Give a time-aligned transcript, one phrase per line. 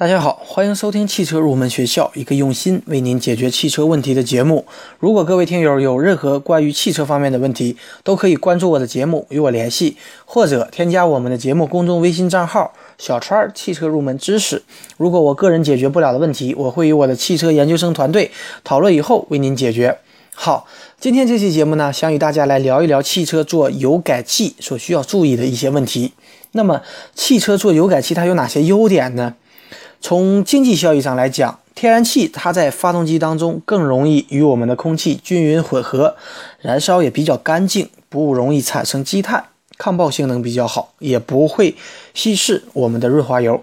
[0.00, 4.64] 大家好，欢迎收听汽车入门学校，一个用心为您解决汽车问题的节目。
[5.00, 14.62] 如果各位听友有任何关于汽车方面的问题，都可以关注我的节目与我联系，或者添加我们的节目公众微信账号“小川汽车入门知识”。
[14.96, 18.30] 如果我个人解决不了的问题，我会与我的汽车研究生团队
[18.62, 19.98] 讨论以后为您解决。
[20.32, 20.68] 好，
[21.00, 26.12] 今天这期节目呢，想与大家来聊一聊汽车做油改气所需要注意的一些问题。
[26.52, 26.82] 那么，
[27.16, 29.34] 汽车做油改气它有哪些优点呢？
[30.00, 36.16] 从经济效益上来讲，天然气它在发动机当中更容易与我们的空气均匀混合，
[36.60, 41.76] 燃烧也比较干净，不容易产生积碳，抗爆性能比较好，也不会
[42.14, 43.62] 稀释我们的润滑油，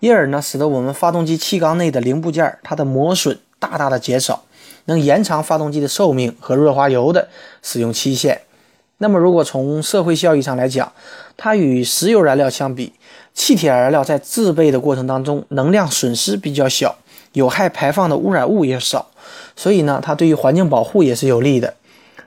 [0.00, 4.44] 因而呢，使得我们发动机气缸内的零部件它的磨损大大的减少，
[4.86, 7.28] 能延长发动机的寿命和润滑油的
[7.62, 8.40] 使用期限。
[8.98, 10.92] 那么，如果从社会效益上来讲，
[11.36, 12.92] 它与石油燃料相比，
[13.34, 16.96] 气体燃料在制备的过程当中，能量损失比较小，
[17.32, 19.10] 有害排放的污染物也少，
[19.54, 21.74] 所以呢，它对于环境保护也是有利的。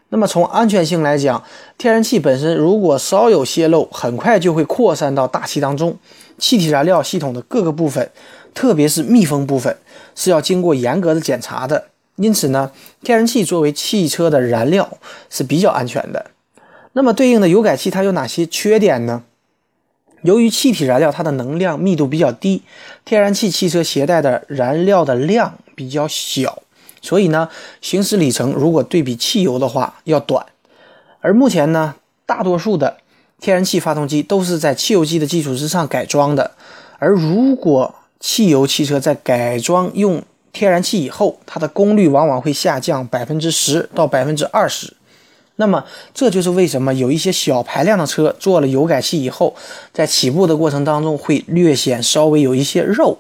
[0.09, 1.43] 那么从安全性来讲，
[1.77, 5.97] 天然气本身如果稍有泄漏，很快就会扩散到大气当中。
[6.37, 8.09] 气体燃料系统的各个部分，
[8.53, 9.75] 特别是密封部分，
[10.15, 11.85] 是要经过严格的检查的。
[12.17, 12.71] 因此呢，
[13.01, 14.97] 天然气作为汽车的燃料
[15.29, 16.27] 是比较安全的。
[16.93, 19.23] 那么对应的油改气它有哪些缺点呢？
[20.23, 22.63] 由于气体燃料它的能量密度比较低，
[23.05, 26.63] 天然气汽车携带的燃料的量比较小，
[27.01, 27.49] 所以呢，
[27.81, 30.45] 行驶里程如果对比汽油的话要短。
[31.21, 32.97] 而目前呢，大多数的
[33.39, 36.51] 天然气发动机都是在汽油机的基础之上改装的，
[36.99, 44.93] 而如果汽油汽车在改装用天然气以后，它的功率往往会下降百分之十到百分之二十。
[45.59, 49.55] 那么，这就是为什么有一些小排量的车做了油改气以后，
[49.91, 53.17] 在起步的过程当中会略显稍微有一些肉。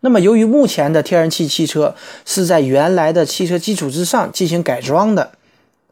[0.00, 1.94] 那么，由于目前的天然气汽车
[2.26, 5.30] 是在原来的汽车基础之上进行改装的，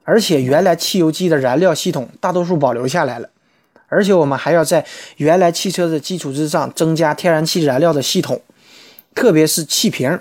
[0.03, 3.29] 而且原来汽油机的燃料系统大多数保留下来了，
[3.87, 4.85] 而且我们还要在
[5.19, 8.43] 原来汽车的基础之上增加天然气燃料的系统，
[9.15, 10.19] 特别是气瓶，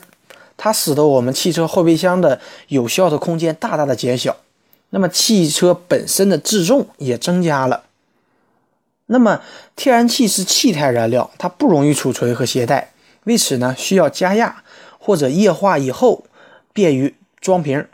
[0.56, 4.38] 它使得我们汽车后备箱的有效的空间大大的减小。
[4.92, 7.84] 那么汽车本身的自重也增加了。
[9.08, 9.42] 那么
[9.76, 12.92] 天然气是气态燃料，它不容易储存和携带，
[13.24, 14.64] 为此呢需要加压
[15.00, 16.26] 或者液化以后
[16.74, 17.88] 便于装瓶。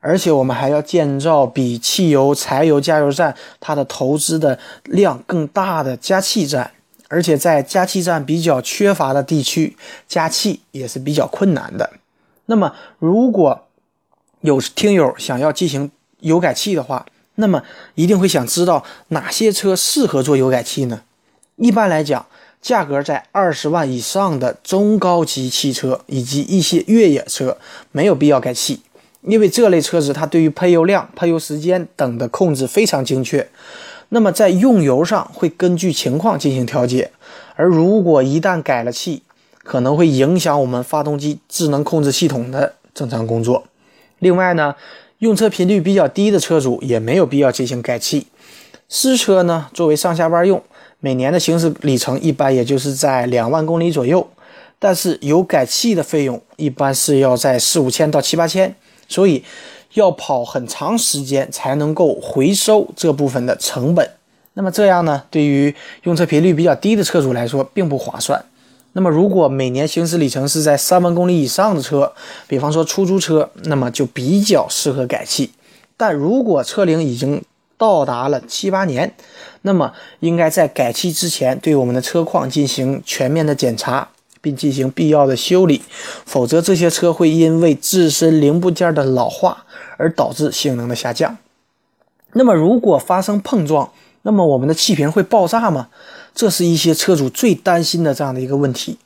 [0.00, 6.72] 而且我们还要建造比汽油、柴油加油站它的投资的量更大的加气站，
[7.08, 11.90] 而且在加气站比较缺乏的地区，加气也是比较困难的。
[12.44, 13.66] 那么如果
[14.42, 15.90] 有听友想要进行，
[16.24, 17.62] 油改气的话，那么
[17.94, 21.02] 一定会想知道哪些车适合做油改气呢？
[21.56, 22.26] 一般来讲，
[22.60, 27.58] 价格在二十万以上的中高级汽车以及一些越野车
[27.92, 28.80] 没有必要改气，
[29.22, 33.48] 因为这类车子它对于喷油量、喷油时间等的控制非常精确。
[34.08, 37.10] 那么在用油上会根据情况进行调节，
[37.56, 39.22] 而如果一旦改了气，
[39.62, 43.64] 可能会影响我们发动机智能控制系统的正常工作。
[44.20, 44.74] 另外呢？
[45.24, 48.26] 用车频率比较低的车主也没有必要进行改气。
[48.90, 50.62] 私车呢，作为上下班用，
[51.00, 54.28] 每年的行驶里程一般也就是在两万公里左右。
[54.78, 58.76] 但是有改气的费用一般是要在四五千到七八千，
[59.08, 59.42] 所以
[59.94, 64.10] 要跑很长时间才能够回收这部分的成本。
[64.52, 68.44] 那么这样呢，对于用车频率比较低的车主来说，并不划算。
[68.96, 72.12] 那么，如果每年行驶里程是在三万公里以上的车，
[72.46, 75.50] 比方说出租车，那么就比较适合改气。
[75.96, 77.42] 但如果车龄已经
[77.76, 79.12] 到达了七八年，
[79.62, 84.10] 那么应该在改气之前对我们的车况进行全面的检查，
[84.40, 85.82] 并进行必要的修理，
[86.24, 89.64] 否则这些车会因为自身零部件的老化
[89.96, 91.36] 而导致性能的下降。
[92.34, 93.90] 那么，如果发生碰撞，
[94.22, 95.88] 那么我们的气瓶会爆炸吗？
[96.34, 98.98] 这是一些车主最担心的这样的一个问题。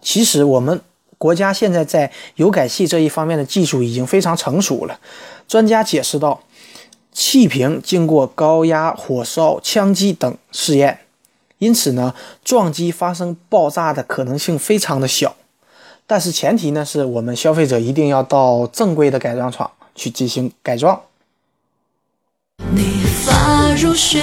[0.00, 0.80] 其实我们
[1.18, 5.00] 国家现在在油改气这一方面的技术已经非常成熟了。
[5.48, 6.42] 专家解释道，
[7.12, 11.00] 气瓶经过高压、火烧、枪击等试验，
[11.58, 12.14] 因此呢，
[12.44, 15.34] 撞击发生爆炸的可能性非常的小。
[16.06, 21.00] 但是前提呢，是我们消费者一定要到正规的改装厂去进行改装。
[22.66, 24.20] 你发如雪，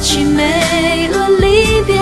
[0.00, 1.96] 凄美了离别。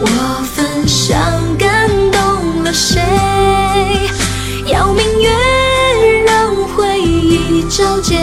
[0.00, 1.20] 我分享
[1.58, 3.00] 感动了谁？
[4.66, 5.30] 邀明月
[6.26, 8.16] 让回忆皎洁，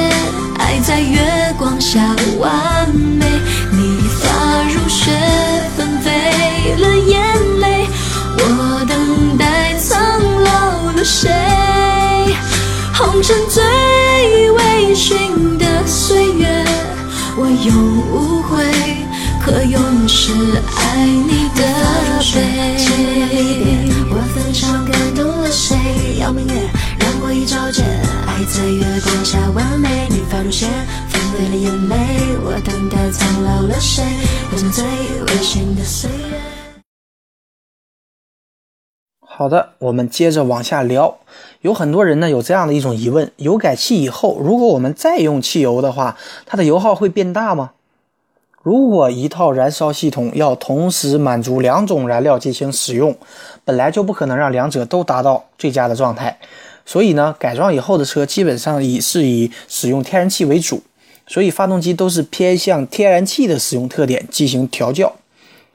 [0.57, 1.19] 爱在月
[1.57, 3.26] 光下完美。
[17.67, 17.75] 永
[18.11, 18.63] 无悔，
[19.43, 21.61] 可永是爱你的
[22.33, 22.37] 背。
[24.09, 25.75] 我分手感动了谁？
[26.17, 26.53] 要明月
[26.99, 27.85] 让我一照见，
[28.25, 30.07] 爱在月光下完美。
[30.09, 30.65] 你发如雪，
[31.09, 31.95] 纷飞了眼泪，
[32.45, 34.01] 我等待苍老了谁？
[34.49, 36.39] 红尘最微醺的岁月。
[39.19, 41.19] 好的，我们接着往下聊。
[41.61, 47.71] 有很多人呢有这样的一种疑问：油改气以后，如果我们再用汽油的话，它的油耗会变大吗？
[48.61, 53.15] 如果一套燃烧系统要同时满足两种燃料进行使用，
[53.63, 56.37] 本来就不可能让两者都达到最佳的状态。
[56.85, 60.83] 所以呢，改装以后的车基本上以是以使用天然气为主，
[61.25, 65.13] 所以发动机都是偏向天然气的使用特点进行调教。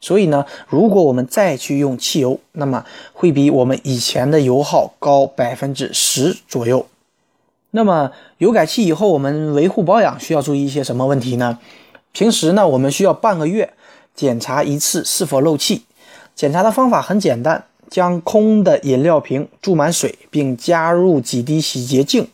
[0.02, 2.84] 所以呢，如果我们再去用汽油，那么
[3.14, 6.86] 会比我们以前的油耗高百分之十左右。
[7.70, 11.60] 那么油改气以后，我们维护保养需要注意一些什么问题呢？
[12.12, 13.72] 平时呢，我们需要半个月
[14.14, 15.84] 检查一次是否漏气。
[16.34, 22.26] 检查的方法很简单，将空的饮料瓶注满水，并加入几滴洗洁精，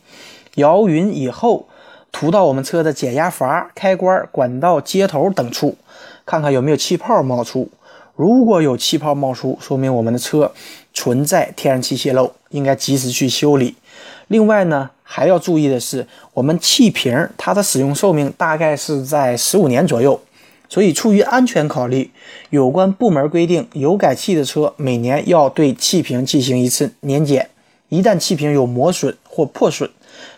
[0.55, 1.69] 摇匀以后，
[2.11, 5.77] 涂到我们车的减压阀、开关、管道接头等处。
[6.29, 7.71] 看看有没有气泡冒出，
[8.15, 10.53] 如果有气泡冒出，说明我们的车
[10.93, 13.75] 存在天然气泄漏，应该及时去修理。
[14.27, 20.21] 另外呢，还要注意的是，我们气瓶它的使用寿命大概是在十五年左右，
[20.69, 22.11] 所以出于安全考虑，
[22.51, 27.49] 有关部门规定，油改气的车每年要对气瓶进行一次年检，
[27.89, 29.89] 一旦气瓶有磨损或破损，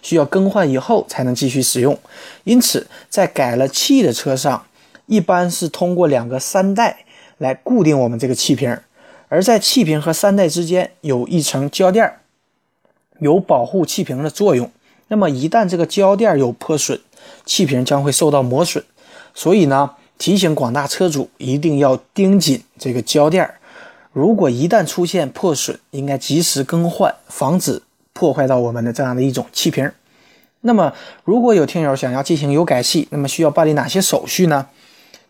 [0.03, 1.99] 需要更换以后才能继续使用。
[2.45, 4.63] 因此，在改了气的车上。
[5.11, 7.05] 一般是通过两个三带
[7.37, 8.79] 来固定我们这个气瓶，
[9.29, 12.21] 而在气瓶和三带之间有一层胶垫，
[13.19, 14.71] 有保护气瓶的作用。
[15.09, 17.01] 那么一旦这个胶垫有破损，
[17.45, 18.85] 气瓶将会受到磨损。
[19.35, 23.51] 所以呢，提醒广大车主一定要盯紧这个胶垫，
[24.13, 29.91] 如果一旦出现破损，应该及时更换，防止破坏到我们的这样的一种气瓶。
[30.61, 30.93] 那么，
[31.25, 34.69] 如果有听友想要进行油改气，那么需要办理哪些手续呢？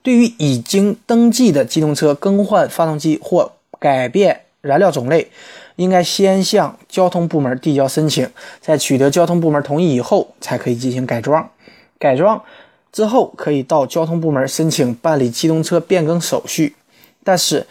[0.02, 5.30] 对于已经登记的机动车更换发动机或改变燃料种类，
[5.76, 8.28] 应该先向交通部门递交申请，
[8.60, 11.50] 在取得交通部门同意以后，才可以进行改装。
[11.98, 12.42] 改装
[12.92, 16.76] 之后，可以到交通部门申请办理机动车变更手续。
[17.22, 17.66] 但是，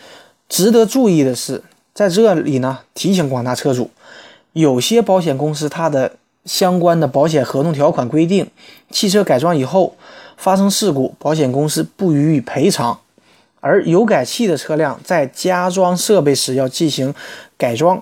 [0.48, 1.64] 值得注意的是，
[1.96, 3.90] 在这里呢，提醒广大车主，
[4.54, 6.14] 有些保险公司它的
[6.46, 8.52] 相关的保险合同条款规定，
[8.92, 9.96] 汽车改装以后。
[10.39, 12.97] 发生事故，保险公司不予以赔偿。
[13.59, 17.13] 而油改气的车辆在加装设备时要进行
[17.57, 18.01] 改装，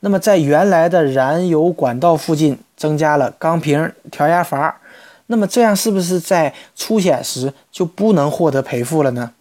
[0.00, 4.80] 那么在原来的燃油管道附近增加了钢瓶调压阀，
[5.26, 9.32] 那么这样是不是在出险时就不能获得赔付了呢？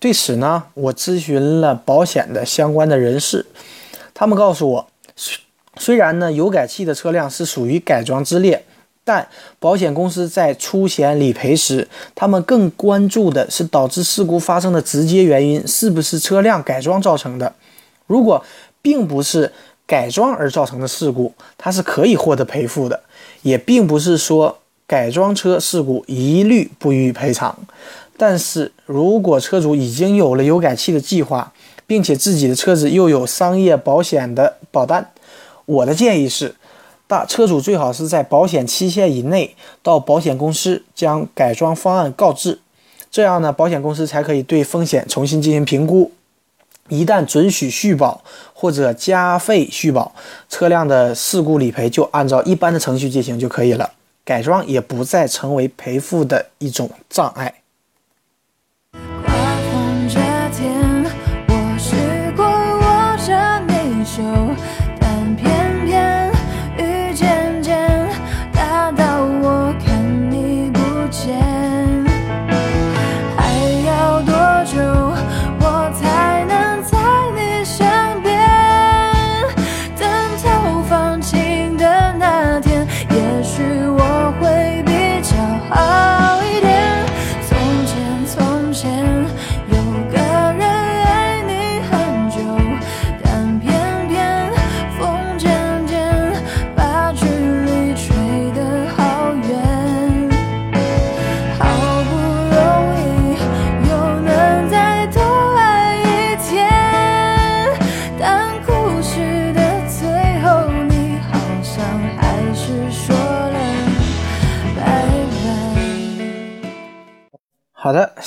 [0.00, 3.46] 对此呢，我咨询了保险的相关的人士，
[4.12, 4.88] 他们告诉我，
[5.76, 8.64] 虽然呢油改气的车辆是属于改装之列。
[9.06, 9.28] 但
[9.60, 17.52] 保险公司在出险理赔时，他们更关注的是导致事故发生的直接原因是不是车辆改装造成的。
[18.06, 18.42] 如果
[18.80, 19.52] 并不是
[19.86, 23.00] 改装而造成的事故，它是可以获得赔付的。
[23.42, 27.58] 也并不是说改装车事故一律不予赔偿。
[28.16, 31.52] 但是如果车主已经有了油改气的计划，
[31.86, 35.10] 并且自己的车子又有商业保险的保单，
[35.66, 36.54] 我的建议是。
[37.14, 39.54] 大车主最好是在保险期限以内
[39.84, 42.58] 到保险公司将改装方案告知，
[43.08, 46.10] 这样呢，保险公司才可以对风险重新进行评估。
[46.88, 50.12] 一旦准许续保或者加费续保，
[50.48, 53.92] 车辆的事故理赔就按照一般的程序进行就可以了，
[54.24, 57.54] 改装也不再成为赔付的一种障碍。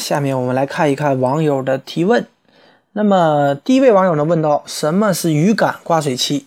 [0.08, 2.26] 下面我们来看一看网友的提问。
[2.94, 6.46] 那么第一位网友呢问到：什么是雨感刮水器？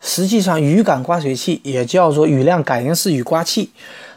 [0.00, 3.72] 实际上，雨感刮水器也叫做雨量感应式雨刮器，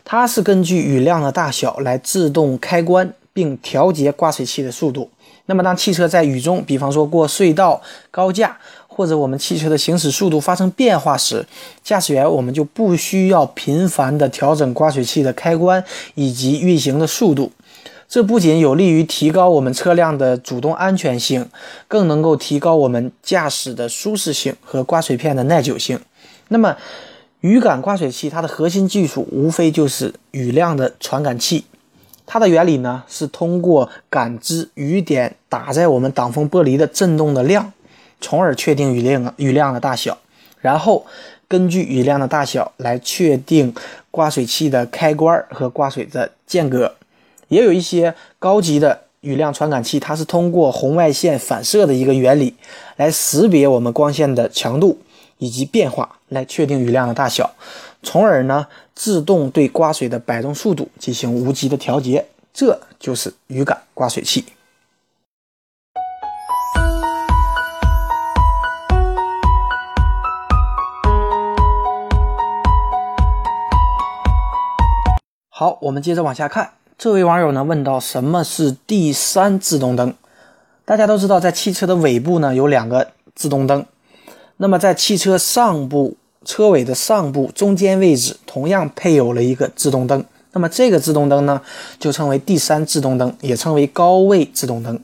[0.06, 5.10] 它是根据雨量的大小来自动开关并调节刮水器的速度。
[5.48, 7.82] 那么，当汽车在雨中，比方说过隧道、
[8.12, 11.44] 高架，或者我们汽车的行驶速度发生变化时，
[11.84, 15.84] 驾驶员我们就不需要频繁的调整刮水器的开关
[16.14, 17.52] 以及运行的速度。
[18.14, 21.50] 这不仅有利于提高我们车辆的主动安全性，
[21.88, 26.00] 更能够提高我们驾驶的舒适性和刮水片的耐久性。
[26.50, 26.78] 那么，
[27.42, 31.66] 雨感刮水器它的核心技术无非就是雨量的传感器。
[32.28, 37.74] 它的原理呢是通过感知雨点打在我们挡风玻璃的振动的量，
[38.22, 40.20] 从而确定雨量雨量的大小，
[40.62, 41.08] 然后
[41.48, 43.74] 根据雨量的大小来确定
[44.12, 46.94] 刮水器的开关和刮水的间隔。
[47.54, 52.56] 也有一些高级的雨量传感器，它是通过红外线反射的一个原理
[52.98, 54.98] 来识别我们光线的强度
[55.38, 57.52] 以及变化，来确定雨量的大小，
[58.02, 62.26] 从而呢自动对刮水的摆动速度进行无极的调节。
[62.52, 64.46] 这就是雨感刮水器。
[75.50, 76.74] 好，我们接着往下看。
[76.98, 80.14] 这位网友呢问到：什么是第三自动灯？
[80.86, 83.86] 大家都知道，在汽车的尾部呢有两个自动灯，
[84.58, 90.24] 那么在汽车上部车尾的上部中间位置同样配有了一个自动灯。
[90.52, 91.60] 那么这个自动灯呢
[92.00, 95.00] 就称为第三自动灯，也称为高位自动灯。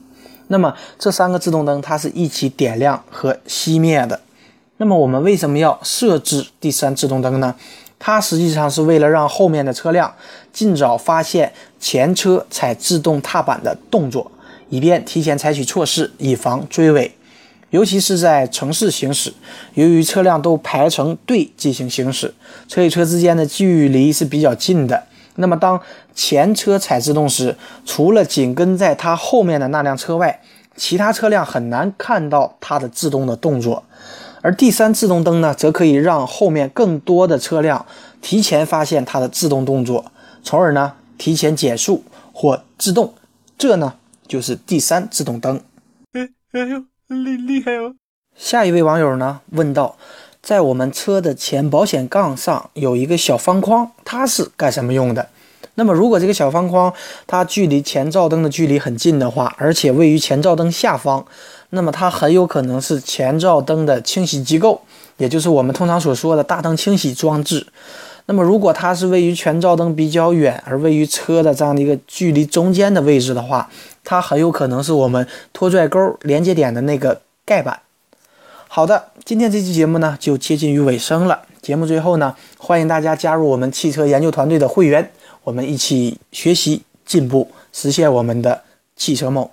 [0.46, 4.20] 那么这三个自动灯它是一起点亮和熄灭的。
[4.76, 7.54] 那么我们为什么要设置第三自动灯呢？
[8.00, 10.12] 它实际上是为了让后面的车辆
[10.52, 14.32] 尽早发现前车踩制动踏板的动作，
[14.70, 17.14] 以便提前采取措施，以防追尾。
[17.68, 19.32] 尤其是在城市行驶，
[19.74, 22.34] 由于车辆都排成队进行行驶，
[22.66, 25.04] 车与车之间的距离是比较近的。
[25.36, 25.80] 那么，当
[26.12, 30.40] 前车踩制动时，除了紧跟在它后面的那辆车外，
[30.74, 33.84] 其他车辆很难看到它的制动的动作。
[34.42, 37.84] 而第三自动灯呢，则可以让后面更多的车辆
[38.22, 40.10] 提前发现它的自动动作，
[40.42, 43.12] 从而呢提前减速或制动。
[43.58, 43.94] 这呢
[44.26, 45.60] 就是第三自动灯。
[46.12, 47.94] 哎哎呦，厉厉害哦！
[48.34, 49.96] 下一位网友呢问道，
[50.40, 55.28] 在我们车的前保险杠上有一个小方框，它是干什么用的？
[55.74, 56.92] 那么如果这个小方框
[57.26, 61.26] 它距离前照灯的距离很近的话，而且位于前照灯下方。
[61.70, 64.80] 那么它很有可能是前照灯的清洗机构，
[65.16, 67.66] 也就是我们通常所说的大灯清洗装置。
[68.26, 73.68] 那么如果它是位于前照灯比较远，而位于车的这样的一个距离中间的位置的话，
[74.04, 77.80] 它很有可能是我们拖拽钩连接点的那个盖板。
[78.68, 81.42] 好的，今天这期节目呢就接近于尾声了。
[81.60, 85.10] 节目最后呢，欢迎大家加入我们汽车研究团队的会员，
[85.42, 88.62] 我们一起学习进步，实现我们的
[88.96, 89.48] 汽车梦。